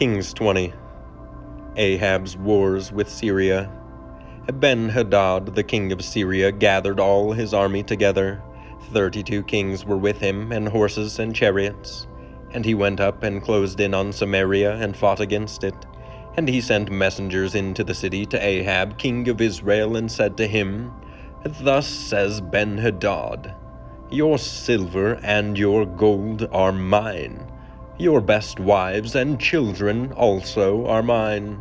Kings 0.00 0.32
20 0.32 0.72
Ahab's 1.76 2.34
wars 2.34 2.90
with 2.90 3.06
Syria. 3.06 3.70
Ben 4.50 4.88
Hadad, 4.88 5.54
the 5.54 5.62
king 5.62 5.92
of 5.92 6.02
Syria, 6.02 6.50
gathered 6.52 6.98
all 6.98 7.32
his 7.32 7.52
army 7.52 7.82
together. 7.82 8.42
Thirty 8.94 9.22
two 9.22 9.42
kings 9.42 9.84
were 9.84 9.98
with 9.98 10.18
him, 10.18 10.52
and 10.52 10.66
horses 10.66 11.18
and 11.18 11.36
chariots. 11.36 12.06
And 12.52 12.64
he 12.64 12.72
went 12.72 12.98
up 12.98 13.22
and 13.22 13.42
closed 13.42 13.78
in 13.78 13.92
on 13.92 14.14
Samaria 14.14 14.76
and 14.76 14.96
fought 14.96 15.20
against 15.20 15.64
it. 15.64 15.74
And 16.34 16.48
he 16.48 16.62
sent 16.62 16.90
messengers 16.90 17.54
into 17.54 17.84
the 17.84 17.94
city 17.94 18.24
to 18.24 18.42
Ahab, 18.42 18.96
king 18.96 19.28
of 19.28 19.42
Israel, 19.42 19.96
and 19.96 20.10
said 20.10 20.34
to 20.38 20.46
him, 20.46 20.94
Thus 21.44 21.86
says 21.86 22.40
Ben 22.40 22.78
Hadad, 22.78 23.54
Your 24.10 24.38
silver 24.38 25.20
and 25.22 25.58
your 25.58 25.84
gold 25.84 26.48
are 26.52 26.72
mine 26.72 27.50
your 28.00 28.22
best 28.22 28.58
wives 28.58 29.14
and 29.14 29.38
children 29.38 30.10
also 30.12 30.86
are 30.86 31.02
mine. 31.02 31.60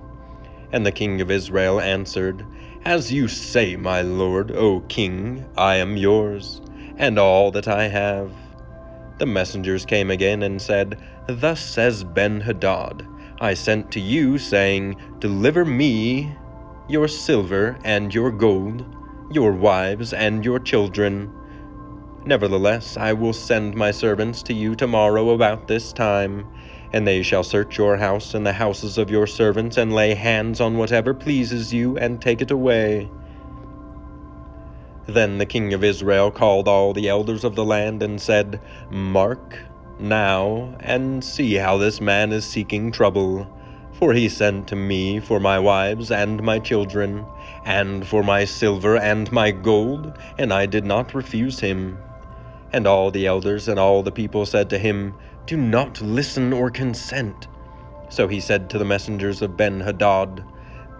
And 0.71 0.85
the 0.85 0.91
king 0.91 1.19
of 1.19 1.29
Israel 1.29 1.81
answered, 1.81 2.45
As 2.85 3.11
you 3.11 3.27
say, 3.27 3.75
my 3.75 4.01
lord, 4.01 4.51
O 4.51 4.79
king, 4.87 5.45
I 5.57 5.75
am 5.75 5.97
yours, 5.97 6.61
and 6.97 7.19
all 7.19 7.51
that 7.51 7.67
I 7.67 7.89
have. 7.89 8.31
The 9.17 9.25
messengers 9.25 9.85
came 9.85 10.09
again 10.09 10.43
and 10.43 10.61
said, 10.61 11.01
Thus 11.27 11.59
says 11.59 12.05
Ben 12.05 12.39
Hadad, 12.39 13.05
I 13.41 13.53
sent 13.53 13.91
to 13.91 13.99
you, 13.99 14.37
saying, 14.37 14.95
Deliver 15.19 15.65
me 15.65 16.33
your 16.87 17.09
silver 17.09 17.77
and 17.83 18.13
your 18.15 18.31
gold, 18.31 18.85
your 19.29 19.51
wives 19.51 20.13
and 20.13 20.45
your 20.45 20.59
children 20.59 21.33
Nevertheless, 22.25 22.97
I 22.97 23.13
will 23.13 23.33
send 23.33 23.75
my 23.75 23.91
servants 23.91 24.43
to 24.43 24.53
you 24.53 24.75
tomorrow 24.75 25.29
about 25.29 25.67
this 25.67 25.93
time, 25.93 26.45
and 26.91 27.07
they 27.07 27.23
shall 27.23 27.43
search 27.43 27.77
your 27.77 27.95
house 27.95 28.33
and 28.33 28.45
the 28.45 28.53
houses 28.53 28.97
of 28.97 29.09
your 29.09 29.25
servants, 29.25 29.77
and 29.77 29.93
lay 29.93 30.13
hands 30.13 30.59
on 30.59 30.77
whatever 30.77 31.13
pleases 31.13 31.73
you, 31.73 31.97
and 31.97 32.21
take 32.21 32.41
it 32.41 32.51
away. 32.51 33.09
Then 35.07 35.37
the 35.37 35.45
king 35.45 35.73
of 35.73 35.83
Israel 35.83 36.29
called 36.29 36.67
all 36.67 36.93
the 36.93 37.07
elders 37.07 37.43
of 37.43 37.55
the 37.55 37.65
land, 37.65 38.03
and 38.03 38.21
said, 38.21 38.61
Mark 38.91 39.57
now, 39.97 40.75
and 40.81 41.23
see 41.23 41.55
how 41.55 41.77
this 41.77 42.01
man 42.01 42.31
is 42.31 42.45
seeking 42.45 42.91
trouble. 42.91 43.47
For 43.93 44.13
he 44.13 44.29
sent 44.29 44.67
to 44.67 44.75
me 44.75 45.19
for 45.19 45.39
my 45.39 45.57
wives 45.57 46.11
and 46.11 46.43
my 46.43 46.59
children, 46.59 47.25
and 47.65 48.05
for 48.05 48.23
my 48.23 48.45
silver 48.45 48.97
and 48.97 49.31
my 49.31 49.51
gold, 49.51 50.13
and 50.37 50.53
I 50.53 50.65
did 50.65 50.85
not 50.85 51.15
refuse 51.15 51.59
him. 51.59 51.97
And 52.71 52.85
all 52.85 53.11
the 53.11 53.25
elders 53.25 53.67
and 53.67 53.79
all 53.79 54.03
the 54.03 54.11
people 54.11 54.45
said 54.45 54.69
to 54.69 54.77
him, 54.77 55.15
Do 55.45 55.57
not 55.57 56.01
listen 56.01 56.53
or 56.53 56.69
consent. 56.69 57.47
So 58.09 58.27
he 58.27 58.39
said 58.39 58.69
to 58.69 58.77
the 58.77 58.85
messengers 58.85 59.41
of 59.41 59.57
Ben 59.57 59.79
Hadad, 59.79 60.43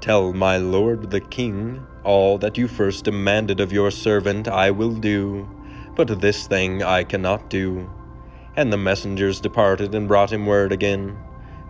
Tell 0.02 0.34
my 0.34 0.58
lord 0.58 1.12
the 1.12 1.20
king, 1.20 1.86
all 2.04 2.38
that 2.38 2.58
you 2.58 2.68
first 2.68 3.04
demanded 3.06 3.60
of 3.60 3.74
your 3.74 3.92
servant 3.92 4.48
I 4.48 4.72
will 4.72 4.94
do, 4.94 5.48
but 5.96 6.22
this 6.22 6.48
thing 6.48 6.82
I 6.82 7.04
cannot 7.04 7.50
do. 7.50 7.90
And 8.56 8.72
the 8.72 8.78
messengers 8.78 9.42
departed 9.42 9.94
and 9.94 10.08
brought 10.08 10.32
him 10.32 10.46
word 10.46 10.72
again. 10.72 11.18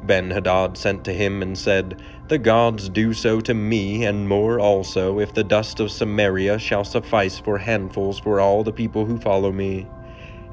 Ben 0.04 0.32
Hadad 0.32 0.78
sent 0.78 1.04
to 1.06 1.14
him 1.14 1.42
and 1.42 1.58
said, 1.58 2.02
The 2.28 2.38
gods 2.38 2.90
do 2.90 3.14
so 3.14 3.42
to 3.42 3.54
me, 3.54 4.06
and 4.06 4.28
more 4.28 4.60
also, 4.60 5.20
if 5.20 5.34
the 5.34 5.44
dust 5.44 5.80
of 5.80 5.92
Samaria 5.92 6.58
shall 6.60 6.84
suffice 6.84 7.38
for 7.38 7.58
handfuls 7.58 8.20
for 8.20 8.40
all 8.40 8.64
the 8.64 8.72
people 8.72 9.06
who 9.06 9.18
follow 9.18 9.52
me. 9.52 9.88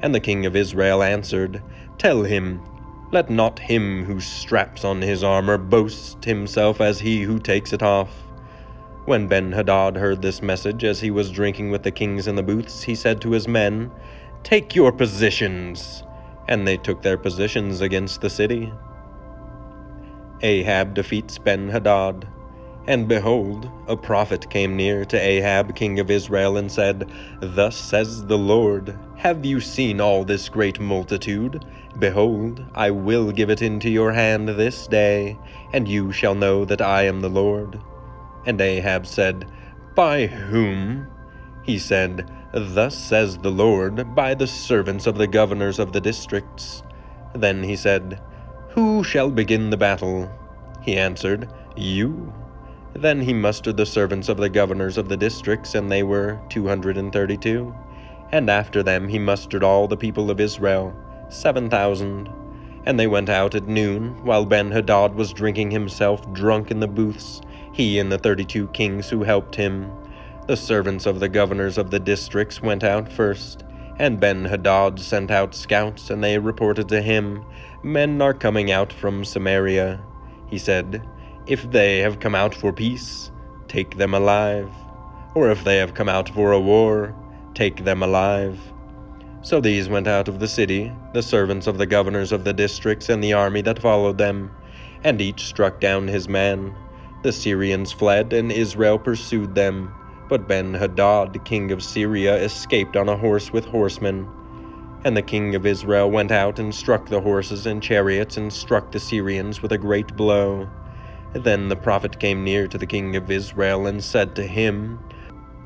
And 0.01 0.13
the 0.13 0.19
king 0.19 0.45
of 0.45 0.55
Israel 0.55 1.01
answered, 1.01 1.61
Tell 1.97 2.23
him, 2.23 2.61
let 3.09 3.29
not 3.29 3.57
him 3.57 4.03
who 4.03 4.19
straps 4.19 4.83
on 4.83 5.01
his 5.01 5.23
armor 5.23 5.57
boast 5.57 6.25
himself 6.25 6.81
as 6.81 6.99
he 6.99 7.21
who 7.21 7.39
takes 7.39 7.71
it 7.71 7.81
off. 7.81 8.11
When 9.05 9.27
Ben 9.27 9.53
Hadad 9.53 9.95
heard 9.95 10.21
this 10.21 10.41
message 10.41 10.83
as 10.83 10.99
he 10.99 11.09
was 11.09 11.31
drinking 11.31 11.71
with 11.71 11.83
the 11.83 11.91
kings 11.91 12.27
in 12.27 12.35
the 12.35 12.43
booths, 12.43 12.83
he 12.83 12.95
said 12.95 13.21
to 13.21 13.31
his 13.31 13.47
men, 13.47 13.89
Take 14.43 14.75
your 14.75 14.91
positions! 14.91 16.03
And 16.49 16.67
they 16.67 16.75
took 16.75 17.01
their 17.01 17.17
positions 17.17 17.79
against 17.79 18.19
the 18.19 18.29
city. 18.29 18.73
Ahab 20.41 20.93
defeats 20.93 21.37
Ben 21.37 21.69
Hadad. 21.69 22.27
And 22.87 23.07
behold, 23.07 23.69
a 23.87 23.97
prophet 23.97 24.49
came 24.49 24.77
near 24.77 25.03
to 25.05 25.19
Ahab, 25.19 25.75
king 25.75 25.99
of 25.99 26.09
Israel, 26.09 26.55
and 26.55 26.71
said, 26.71 27.11
Thus 27.41 27.75
says 27.75 28.25
the 28.25 28.37
Lord, 28.37 28.97
Have 29.17 29.43
you 29.43 29.59
seen 29.59 29.99
all 29.99 30.23
this 30.23 30.47
great 30.47 30.79
multitude? 30.79 31.65
Behold, 31.99 32.63
I 32.75 32.91
will 32.91 33.31
give 33.31 33.49
it 33.49 33.61
into 33.61 33.89
your 33.89 34.13
hand 34.13 34.47
this 34.47 34.87
day, 34.87 35.37
and 35.73 35.87
you 35.87 36.13
shall 36.13 36.35
know 36.35 36.63
that 36.63 36.81
I 36.81 37.03
am 37.03 37.19
the 37.19 37.29
Lord. 37.29 37.81
And 38.45 38.61
Ahab 38.61 39.05
said, 39.05 39.51
By 39.95 40.27
whom? 40.27 41.07
He 41.63 41.77
said, 41.77 42.31
Thus 42.53 42.97
says 42.97 43.37
the 43.37 43.51
Lord, 43.51 44.15
by 44.15 44.33
the 44.33 44.47
servants 44.47 45.07
of 45.07 45.17
the 45.17 45.27
governors 45.27 45.79
of 45.79 45.91
the 45.91 45.99
districts. 45.99 46.83
Then 47.33 47.63
he 47.63 47.75
said, 47.75 48.21
who 48.77 49.03
shall 49.03 49.31
begin 49.31 49.71
the 49.71 49.75
battle? 49.75 50.29
He 50.83 50.97
answered, 50.97 51.49
You. 51.75 52.31
Then 52.93 53.19
he 53.19 53.33
mustered 53.33 53.75
the 53.75 53.87
servants 53.87 54.29
of 54.29 54.37
the 54.37 54.49
governors 54.51 54.99
of 54.99 55.09
the 55.09 55.17
districts, 55.17 55.73
and 55.73 55.91
they 55.91 56.03
were 56.03 56.39
two 56.47 56.67
hundred 56.67 56.95
and 56.95 57.11
thirty 57.11 57.37
two. 57.37 57.73
And 58.31 58.51
after 58.51 58.83
them 58.83 59.07
he 59.07 59.17
mustered 59.17 59.63
all 59.63 59.87
the 59.87 59.97
people 59.97 60.29
of 60.29 60.39
Israel, 60.39 60.95
seven 61.27 61.71
thousand. 61.71 62.29
And 62.85 62.99
they 62.99 63.07
went 63.07 63.29
out 63.29 63.55
at 63.55 63.67
noon, 63.67 64.23
while 64.23 64.45
Ben 64.45 64.69
Hadad 64.69 65.15
was 65.15 65.33
drinking 65.33 65.71
himself 65.71 66.31
drunk 66.31 66.69
in 66.69 66.79
the 66.79 66.87
booths, 66.87 67.41
he 67.73 67.97
and 67.97 68.11
the 68.11 68.19
thirty 68.19 68.45
two 68.45 68.67
kings 68.67 69.09
who 69.09 69.23
helped 69.23 69.55
him. 69.55 69.91
The 70.45 70.55
servants 70.55 71.07
of 71.07 71.19
the 71.19 71.29
governors 71.29 71.79
of 71.79 71.89
the 71.89 71.99
districts 71.99 72.61
went 72.61 72.83
out 72.83 73.11
first, 73.11 73.63
and 73.97 74.19
Ben 74.19 74.45
Hadad 74.45 74.99
sent 74.99 75.31
out 75.31 75.55
scouts, 75.55 76.11
and 76.11 76.23
they 76.23 76.37
reported 76.37 76.87
to 76.89 77.01
him, 77.01 77.43
Men 77.83 78.21
are 78.21 78.33
coming 78.33 78.71
out 78.71 78.91
from 78.91 79.23
Samaria. 79.23 80.01
He 80.47 80.57
said, 80.57 81.07
If 81.45 81.69
they 81.69 81.99
have 81.99 82.19
come 82.19 82.33
out 82.33 82.55
for 82.55 82.73
peace, 82.73 83.31
take 83.67 83.97
them 83.97 84.13
alive. 84.13 84.71
Or 85.35 85.51
if 85.51 85.63
they 85.63 85.77
have 85.77 85.93
come 85.93 86.09
out 86.09 86.29
for 86.29 86.51
a 86.51 86.59
war, 86.59 87.15
take 87.53 87.83
them 87.83 88.01
alive. 88.01 88.59
So 89.43 89.61
these 89.61 89.87
went 89.87 90.07
out 90.07 90.27
of 90.27 90.39
the 90.39 90.47
city, 90.47 90.91
the 91.13 91.21
servants 91.21 91.67
of 91.67 91.77
the 91.77 91.85
governors 91.85 92.31
of 92.31 92.43
the 92.43 92.53
districts 92.53 93.09
and 93.09 93.23
the 93.23 93.33
army 93.33 93.61
that 93.61 93.81
followed 93.81 94.17
them, 94.17 94.51
and 95.03 95.21
each 95.21 95.45
struck 95.45 95.79
down 95.79 96.07
his 96.07 96.27
man. 96.27 96.75
The 97.21 97.31
Syrians 97.31 97.91
fled, 97.91 98.33
and 98.33 98.51
Israel 98.51 98.97
pursued 98.97 99.53
them. 99.53 99.93
But 100.27 100.47
Ben 100.47 100.73
Hadad, 100.73 101.45
king 101.45 101.71
of 101.71 101.83
Syria, 101.83 102.35
escaped 102.37 102.97
on 102.97 103.07
a 103.07 103.15
horse 103.15 103.53
with 103.53 103.65
horsemen. 103.65 104.27
And 105.03 105.15
the 105.15 105.21
king 105.21 105.55
of 105.55 105.65
Israel 105.65 106.09
went 106.09 106.31
out 106.31 106.59
and 106.59 106.73
struck 106.73 107.07
the 107.07 107.21
horses 107.21 107.65
and 107.65 107.81
chariots 107.81 108.37
and 108.37 108.51
struck 108.51 108.91
the 108.91 108.99
Syrians 108.99 109.61
with 109.61 109.71
a 109.71 109.77
great 109.77 110.15
blow. 110.15 110.69
Then 111.33 111.69
the 111.69 111.75
prophet 111.75 112.19
came 112.19 112.43
near 112.43 112.67
to 112.67 112.77
the 112.77 112.85
king 112.85 113.15
of 113.15 113.29
Israel 113.29 113.87
and 113.87 114.03
said 114.03 114.35
to 114.35 114.47
him, 114.47 114.99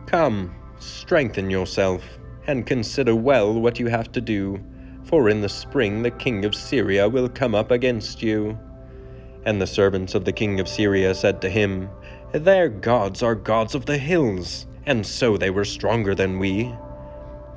Come, 0.06 0.54
strengthen 0.80 1.50
yourself, 1.50 2.04
and 2.48 2.66
consider 2.66 3.16
well 3.16 3.54
what 3.54 3.80
you 3.80 3.88
have 3.88 4.12
to 4.14 4.22
do, 4.22 4.60
for 5.06 5.30
in 5.30 5.42
the 5.42 5.50
spring 5.50 6.02
the 6.02 6.12
king 6.12 6.46
of 6.46 6.56
Syria 6.56 7.08
will 7.08 7.30
come 7.30 7.56
up 7.56 7.72
against 7.72 8.22
you. 8.22 8.58
And 9.46 9.62
the 9.62 9.68
servants 9.68 10.14
of 10.14 10.26
the 10.26 10.34
king 10.34 10.60
of 10.60 10.68
Syria 10.68 11.16
said 11.16 11.42
to 11.42 11.50
him, 11.50 11.90
Their 12.34 12.70
gods 12.70 13.24
are 13.24 13.36
gods 13.36 13.76
of 13.76 13.86
the 13.86 13.98
hills, 13.98 14.68
and 14.86 15.06
so 15.06 15.38
they 15.38 15.50
were 15.50 15.66
stronger 15.66 16.14
than 16.14 16.38
we. 16.38 16.74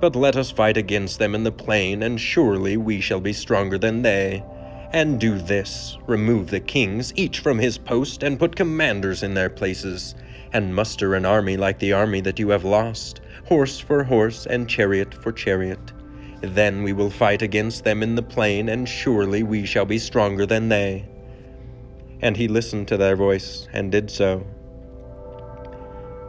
But 0.04 0.16
let 0.16 0.36
us 0.36 0.50
fight 0.50 0.76
against 0.76 1.18
them 1.18 1.34
in 1.34 1.44
the 1.44 1.50
plain, 1.50 2.02
and 2.02 2.20
surely 2.20 2.76
we 2.76 3.00
shall 3.00 3.20
be 3.20 3.32
stronger 3.32 3.78
than 3.78 4.02
they. 4.02 4.44
And 4.92 5.18
do 5.18 5.38
this 5.38 5.96
remove 6.06 6.50
the 6.50 6.60
kings, 6.60 7.10
each 7.16 7.38
from 7.38 7.58
his 7.58 7.78
post, 7.78 8.22
and 8.22 8.38
put 8.38 8.54
commanders 8.54 9.22
in 9.22 9.32
their 9.32 9.48
places, 9.48 10.14
and 10.52 10.74
muster 10.74 11.14
an 11.14 11.24
army 11.24 11.56
like 11.56 11.78
the 11.78 11.94
army 11.94 12.20
that 12.20 12.38
you 12.38 12.50
have 12.50 12.66
lost, 12.66 13.22
horse 13.46 13.80
for 13.80 14.04
horse, 14.04 14.44
and 14.44 14.68
chariot 14.68 15.14
for 15.14 15.32
chariot. 15.32 15.94
Then 16.42 16.82
we 16.82 16.92
will 16.92 17.08
fight 17.08 17.40
against 17.40 17.84
them 17.84 18.02
in 18.02 18.14
the 18.14 18.22
plain, 18.22 18.68
and 18.68 18.86
surely 18.86 19.42
we 19.42 19.64
shall 19.64 19.86
be 19.86 19.98
stronger 19.98 20.44
than 20.44 20.68
they. 20.68 21.08
And 22.20 22.36
he 22.36 22.46
listened 22.46 22.88
to 22.88 22.98
their 22.98 23.16
voice, 23.16 23.68
and 23.72 23.90
did 23.90 24.10
so. 24.10 24.46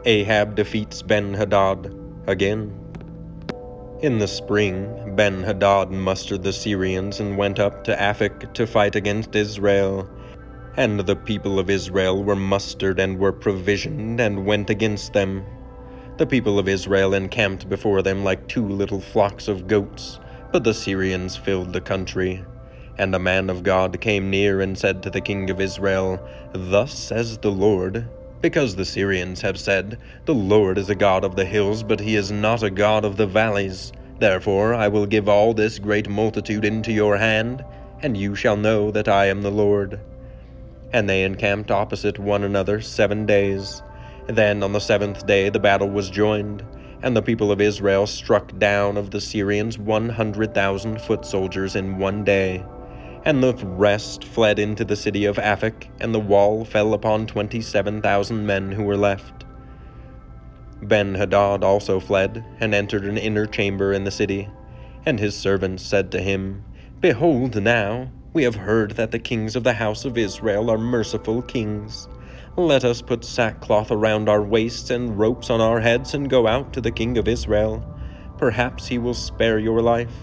Ahab 0.06 0.56
defeats 0.56 1.02
Ben 1.02 1.34
Hadad 1.34 1.94
again. 2.26 2.85
In 4.02 4.20
the 4.20 4.28
spring, 4.28 5.16
Ben 5.16 5.42
Hadad 5.42 5.90
mustered 5.90 6.44
the 6.44 6.52
Syrians 6.52 7.22
and 7.22 7.38
went 7.38 7.60
up 7.60 7.86
to 7.86 7.96
Aphek 7.96 8.54
to 8.54 8.68
fight 8.68 8.94
against 8.94 9.34
Israel. 9.38 10.10
And 10.76 11.00
the 11.00 11.16
people 11.16 11.60
of 11.60 11.70
Israel 11.70 12.22
were 12.22 12.36
mustered 12.36 13.00
and 13.00 13.18
were 13.18 13.32
provisioned 13.32 14.20
and 14.20 14.46
went 14.46 14.70
against 14.70 15.14
them. 15.14 15.46
The 16.18 16.26
people 16.26 16.60
of 16.60 16.68
Israel 16.68 17.14
encamped 17.14 17.70
before 17.70 18.02
them 18.02 18.26
like 18.26 18.50
two 18.50 18.68
little 18.68 19.00
flocks 19.00 19.48
of 19.48 19.66
goats, 19.66 20.20
but 20.52 20.66
the 20.66 20.74
Syrians 20.74 21.38
filled 21.38 21.72
the 21.72 21.80
country. 21.80 22.44
And 22.98 23.16
a 23.16 23.20
man 23.20 23.50
of 23.50 23.64
God 23.64 24.02
came 24.02 24.30
near 24.30 24.60
and 24.60 24.78
said 24.78 25.04
to 25.04 25.10
the 25.10 25.22
king 25.22 25.50
of 25.50 25.62
Israel, 25.62 26.20
Thus 26.54 26.94
says 26.94 27.38
the 27.38 27.52
Lord, 27.52 28.10
because 28.46 28.76
the 28.76 28.86
Syrians 28.86 29.42
have 29.42 29.60
said, 29.60 29.98
The 30.26 30.34
Lord 30.36 30.78
is 30.78 30.92
a 30.92 30.94
God 30.94 31.24
of 31.24 31.36
the 31.36 31.46
hills, 31.46 31.82
but 31.82 32.00
he 32.00 32.16
is 32.16 32.32
not 32.32 32.62
a 32.62 32.70
God 32.70 33.04
of 33.04 33.18
the 33.18 33.26
valleys. 33.26 33.92
Therefore 34.20 34.76
I 34.76 34.88
will 34.88 35.08
give 35.08 35.28
all 35.28 35.56
this 35.56 35.80
great 35.80 36.08
multitude 36.08 36.64
into 36.64 36.92
your 36.92 37.18
hand, 37.18 37.66
and 38.04 38.16
you 38.16 38.36
shall 38.36 38.56
know 38.56 38.92
that 38.92 39.08
I 39.08 39.26
am 39.26 39.42
the 39.42 39.50
Lord. 39.50 40.00
And 40.94 41.10
they 41.10 41.24
encamped 41.24 41.72
opposite 41.72 42.20
one 42.20 42.44
another 42.44 42.82
seven 42.82 43.26
days. 43.26 43.82
Then 44.28 44.62
on 44.62 44.74
the 44.74 44.80
seventh 44.80 45.26
day 45.26 45.50
the 45.50 45.60
battle 45.60 45.90
was 45.90 46.12
joined, 46.12 46.64
and 47.02 47.18
the 47.18 47.24
people 47.24 47.52
of 47.52 47.60
Israel 47.60 48.06
struck 48.06 48.56
down 48.60 48.96
of 48.96 49.10
the 49.10 49.22
Syrians 49.22 49.80
one 49.80 50.08
hundred 50.08 50.54
thousand 50.54 51.02
foot 51.02 51.26
soldiers 51.26 51.76
in 51.76 51.98
one 51.98 52.24
day. 52.24 52.64
And 53.26 53.42
the 53.42 53.56
rest 53.56 54.24
fled 54.24 54.60
into 54.60 54.86
the 54.86 54.96
city 54.96 55.26
of 55.26 55.38
Aphek, 55.38 55.90
and 56.00 56.14
the 56.14 56.20
wall 56.20 56.64
fell 56.64 56.94
upon 56.94 57.26
twenty 57.26 57.60
seven 57.60 58.00
thousand 58.00 58.46
men 58.46 58.72
who 58.72 58.84
were 58.84 58.96
left. 58.96 59.46
Ben 60.84 61.16
Hadad 61.16 61.64
also 61.64 62.00
fled, 62.00 62.46
and 62.60 62.76
entered 62.76 63.04
an 63.04 63.18
inner 63.18 63.48
chamber 63.48 63.94
in 63.94 64.04
the 64.04 64.12
city. 64.12 64.48
And 65.08 65.20
his 65.20 65.36
servants 65.36 65.84
said 65.84 66.12
to 66.12 66.22
him, 66.22 66.64
Behold 67.02 67.62
now, 67.62 68.12
we 68.34 68.44
have 68.44 68.56
heard 68.56 68.92
that 68.92 69.12
the 69.12 69.20
kings 69.20 69.56
of 69.56 69.64
the 69.64 69.74
house 69.74 70.06
of 70.06 70.18
Israel 70.20 70.70
are 70.70 70.78
merciful 70.78 71.42
kings. 71.42 72.08
Let 72.58 72.86
us 72.86 73.02
put 73.02 73.26
sackcloth 73.26 73.90
around 73.90 74.30
our 74.30 74.42
waists 74.42 74.92
and 74.92 75.18
ropes 75.18 75.50
on 75.50 75.62
our 75.62 75.80
heads 75.80 76.14
and 76.14 76.30
go 76.30 76.46
out 76.46 76.74
to 76.74 76.82
the 76.82 76.92
king 76.92 77.18
of 77.18 77.28
Israel. 77.28 77.84
Perhaps 78.38 78.88
he 78.88 78.98
will 78.98 79.14
spare 79.14 79.58
your 79.58 79.82
life. 79.82 80.14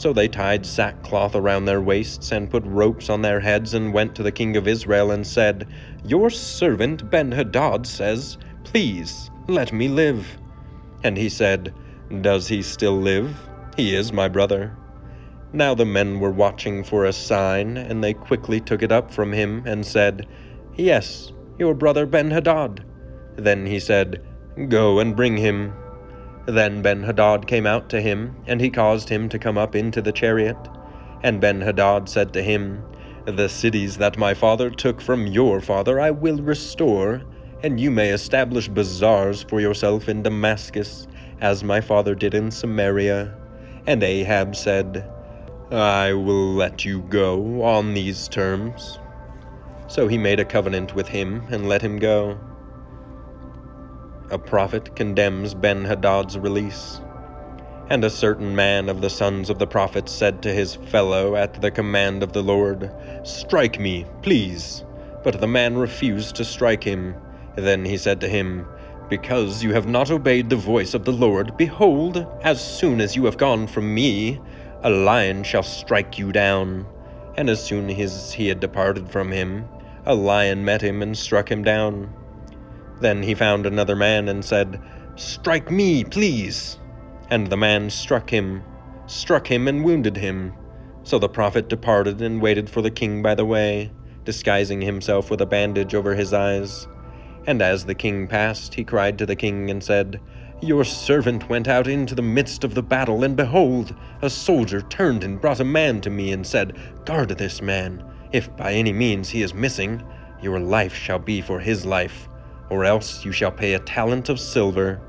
So 0.00 0.14
they 0.14 0.28
tied 0.28 0.64
sackcloth 0.64 1.34
around 1.34 1.66
their 1.66 1.82
waists 1.82 2.32
and 2.32 2.48
put 2.48 2.64
ropes 2.64 3.10
on 3.10 3.20
their 3.20 3.38
heads 3.38 3.74
and 3.74 3.92
went 3.92 4.14
to 4.14 4.22
the 4.22 4.32
king 4.32 4.56
of 4.56 4.66
Israel 4.66 5.10
and 5.10 5.26
said, 5.26 5.68
Your 6.06 6.30
servant 6.30 7.10
Ben 7.10 7.30
Hadad 7.30 7.86
says, 7.86 8.38
Please, 8.64 9.30
let 9.46 9.74
me 9.74 9.88
live. 9.88 10.26
And 11.04 11.18
he 11.18 11.28
said, 11.28 11.74
Does 12.22 12.48
he 12.48 12.62
still 12.62 12.98
live? 12.98 13.36
He 13.76 13.94
is 13.94 14.10
my 14.10 14.26
brother. 14.26 14.74
Now 15.52 15.74
the 15.74 15.84
men 15.84 16.18
were 16.18 16.32
watching 16.32 16.82
for 16.82 17.04
a 17.04 17.12
sign, 17.12 17.76
and 17.76 18.02
they 18.02 18.14
quickly 18.14 18.58
took 18.58 18.82
it 18.82 18.90
up 18.90 19.10
from 19.10 19.34
him 19.34 19.62
and 19.66 19.84
said, 19.84 20.26
Yes, 20.76 21.30
your 21.58 21.74
brother 21.74 22.06
Ben 22.06 22.30
Hadad. 22.30 22.86
Then 23.36 23.66
he 23.66 23.78
said, 23.78 24.26
Go 24.70 24.98
and 24.98 25.14
bring 25.14 25.36
him. 25.36 25.74
Then 26.50 26.82
Ben 26.82 27.04
Hadad 27.04 27.46
came 27.46 27.64
out 27.64 27.88
to 27.90 28.00
him, 28.00 28.34
and 28.44 28.60
he 28.60 28.70
caused 28.70 29.08
him 29.08 29.28
to 29.28 29.38
come 29.38 29.56
up 29.56 29.76
into 29.76 30.02
the 30.02 30.10
chariot. 30.10 30.56
And 31.22 31.40
Ben 31.40 31.60
Hadad 31.60 32.08
said 32.08 32.32
to 32.32 32.42
him, 32.42 32.82
The 33.24 33.48
cities 33.48 33.98
that 33.98 34.18
my 34.18 34.34
father 34.34 34.68
took 34.68 35.00
from 35.00 35.28
your 35.28 35.60
father 35.60 36.00
I 36.00 36.10
will 36.10 36.38
restore, 36.38 37.22
and 37.62 37.78
you 37.78 37.92
may 37.92 38.10
establish 38.10 38.66
bazaars 38.66 39.44
for 39.44 39.60
yourself 39.60 40.08
in 40.08 40.24
Damascus, 40.24 41.06
as 41.40 41.62
my 41.62 41.80
father 41.80 42.16
did 42.16 42.34
in 42.34 42.50
Samaria. 42.50 43.32
And 43.86 44.02
Ahab 44.02 44.56
said, 44.56 45.08
I 45.70 46.14
will 46.14 46.52
let 46.54 46.84
you 46.84 47.02
go 47.02 47.62
on 47.62 47.94
these 47.94 48.26
terms. 48.26 48.98
So 49.86 50.08
he 50.08 50.18
made 50.18 50.40
a 50.40 50.44
covenant 50.44 50.96
with 50.96 51.06
him 51.06 51.44
and 51.48 51.68
let 51.68 51.80
him 51.80 52.00
go 52.00 52.40
a 54.30 54.38
prophet 54.38 54.94
condemns 54.94 55.54
Ben 55.54 55.84
Hadad's 55.84 56.38
release. 56.38 57.00
And 57.88 58.04
a 58.04 58.10
certain 58.10 58.54
man 58.54 58.88
of 58.88 59.00
the 59.00 59.10
sons 59.10 59.50
of 59.50 59.58
the 59.58 59.66
prophets 59.66 60.12
said 60.12 60.42
to 60.42 60.52
his 60.52 60.76
fellow 60.76 61.34
at 61.34 61.60
the 61.60 61.72
command 61.72 62.22
of 62.22 62.32
the 62.32 62.42
Lord, 62.42 62.92
Strike 63.24 63.80
me, 63.80 64.06
please. 64.22 64.84
But 65.24 65.40
the 65.40 65.48
man 65.48 65.76
refused 65.76 66.36
to 66.36 66.44
strike 66.44 66.84
him. 66.84 67.16
Then 67.56 67.84
he 67.84 67.96
said 67.96 68.20
to 68.20 68.28
him, 68.28 68.66
Because 69.08 69.64
you 69.64 69.72
have 69.72 69.88
not 69.88 70.12
obeyed 70.12 70.48
the 70.48 70.56
voice 70.56 70.94
of 70.94 71.04
the 71.04 71.12
Lord, 71.12 71.56
behold, 71.56 72.24
as 72.42 72.64
soon 72.64 73.00
as 73.00 73.16
you 73.16 73.24
have 73.24 73.36
gone 73.36 73.66
from 73.66 73.92
me, 73.92 74.40
a 74.84 74.90
lion 74.90 75.42
shall 75.42 75.64
strike 75.64 76.16
you 76.16 76.30
down. 76.30 76.86
And 77.36 77.50
as 77.50 77.62
soon 77.62 77.90
as 77.90 78.32
he 78.32 78.46
had 78.46 78.60
departed 78.60 79.10
from 79.10 79.32
him, 79.32 79.68
a 80.06 80.14
lion 80.14 80.64
met 80.64 80.80
him 80.80 81.02
and 81.02 81.18
struck 81.18 81.50
him 81.50 81.64
down. 81.64 82.14
Then 83.00 83.22
he 83.22 83.34
found 83.34 83.66
another 83.66 83.96
man 83.96 84.28
and 84.28 84.44
said, 84.44 84.80
Strike 85.16 85.70
me, 85.70 86.04
please. 86.04 86.78
And 87.30 87.46
the 87.46 87.56
man 87.56 87.90
struck 87.90 88.30
him, 88.30 88.62
struck 89.06 89.46
him, 89.50 89.68
and 89.68 89.84
wounded 89.84 90.16
him. 90.16 90.52
So 91.02 91.18
the 91.18 91.28
prophet 91.28 91.68
departed 91.68 92.20
and 92.20 92.42
waited 92.42 92.68
for 92.68 92.82
the 92.82 92.90
king 92.90 93.22
by 93.22 93.34
the 93.34 93.44
way, 93.44 93.90
disguising 94.24 94.82
himself 94.82 95.30
with 95.30 95.40
a 95.40 95.46
bandage 95.46 95.94
over 95.94 96.14
his 96.14 96.32
eyes. 96.32 96.88
And 97.46 97.62
as 97.62 97.86
the 97.86 97.94
king 97.94 98.26
passed, 98.26 98.74
he 98.74 98.84
cried 98.84 99.18
to 99.18 99.26
the 99.26 99.36
king 99.36 99.70
and 99.70 99.82
said, 99.82 100.20
Your 100.60 100.84
servant 100.84 101.48
went 101.48 101.68
out 101.68 101.86
into 101.86 102.14
the 102.14 102.22
midst 102.22 102.64
of 102.64 102.74
the 102.74 102.82
battle, 102.82 103.24
and 103.24 103.36
behold, 103.36 103.94
a 104.20 104.28
soldier 104.28 104.82
turned 104.82 105.24
and 105.24 105.40
brought 105.40 105.60
a 105.60 105.64
man 105.64 106.02
to 106.02 106.10
me 106.10 106.32
and 106.32 106.46
said, 106.46 106.76
Guard 107.06 107.30
this 107.30 107.62
man. 107.62 108.04
If 108.32 108.54
by 108.56 108.72
any 108.72 108.92
means 108.92 109.30
he 109.30 109.42
is 109.42 109.54
missing, 109.54 110.02
your 110.42 110.60
life 110.60 110.94
shall 110.94 111.18
be 111.18 111.40
for 111.40 111.60
his 111.60 111.86
life 111.86 112.29
or 112.70 112.84
else 112.84 113.24
you 113.24 113.32
shall 113.32 113.52
pay 113.52 113.74
a 113.74 113.80
talent 113.80 114.28
of 114.28 114.40
silver. 114.40 115.00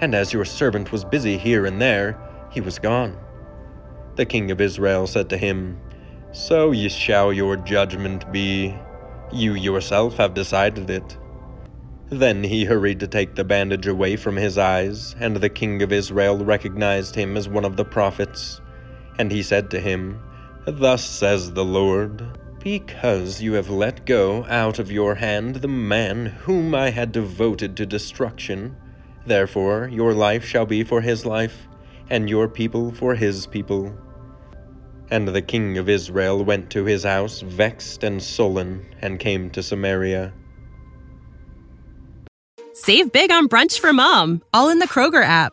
And 0.00 0.14
as 0.14 0.32
your 0.32 0.44
servant 0.44 0.92
was 0.92 1.04
busy 1.04 1.38
here 1.38 1.64
and 1.66 1.80
there, 1.80 2.18
he 2.50 2.60
was 2.60 2.78
gone. 2.78 3.16
The 4.16 4.26
king 4.26 4.50
of 4.50 4.60
Israel 4.60 5.06
said 5.06 5.30
to 5.30 5.36
him, 5.36 5.80
So 6.32 6.72
ye 6.72 6.88
shall 6.88 7.32
your 7.32 7.56
judgment 7.56 8.30
be. 8.32 8.76
You 9.32 9.54
yourself 9.54 10.16
have 10.16 10.34
decided 10.34 10.90
it. 10.90 11.16
Then 12.10 12.44
he 12.44 12.64
hurried 12.64 13.00
to 13.00 13.08
take 13.08 13.34
the 13.34 13.44
bandage 13.44 13.86
away 13.86 14.16
from 14.16 14.36
his 14.36 14.58
eyes, 14.58 15.16
and 15.18 15.36
the 15.36 15.48
king 15.48 15.82
of 15.82 15.90
Israel 15.92 16.44
recognized 16.44 17.14
him 17.14 17.36
as 17.36 17.48
one 17.48 17.64
of 17.64 17.76
the 17.76 17.84
prophets. 17.84 18.60
And 19.18 19.32
he 19.32 19.42
said 19.42 19.70
to 19.70 19.80
him, 19.80 20.22
Thus 20.66 21.04
says 21.04 21.52
the 21.52 21.64
Lord, 21.64 22.22
because 22.64 23.42
you 23.42 23.52
have 23.52 23.68
let 23.68 24.06
go 24.06 24.46
out 24.46 24.78
of 24.78 24.90
your 24.90 25.14
hand 25.14 25.56
the 25.56 25.68
man 25.68 26.24
whom 26.24 26.74
I 26.74 26.88
had 26.88 27.12
devoted 27.12 27.76
to 27.76 27.86
destruction. 27.86 28.74
Therefore 29.26 29.88
your 29.92 30.14
life 30.14 30.44
shall 30.44 30.64
be 30.64 30.82
for 30.82 31.02
his 31.02 31.26
life, 31.26 31.68
and 32.08 32.28
your 32.28 32.48
people 32.48 32.90
for 32.92 33.14
his 33.14 33.46
people. 33.46 33.94
And 35.10 35.28
the 35.28 35.42
king 35.42 35.76
of 35.76 35.90
Israel 35.90 36.42
went 36.42 36.70
to 36.70 36.86
his 36.86 37.04
house 37.04 37.42
vexed 37.42 38.02
and 38.02 38.22
sullen, 38.22 38.86
and 39.02 39.20
came 39.20 39.50
to 39.50 39.62
Samaria. 39.62 40.32
Save 42.72 43.12
big 43.12 43.30
on 43.30 43.46
brunch 43.46 43.78
for 43.78 43.92
mom, 43.92 44.42
all 44.54 44.70
in 44.70 44.78
the 44.78 44.88
Kroger 44.88 45.22
app. 45.22 45.52